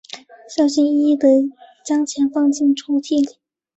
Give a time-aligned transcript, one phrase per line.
[0.49, 1.27] 小心翼翼地
[1.85, 3.37] 将钱收在抽屉里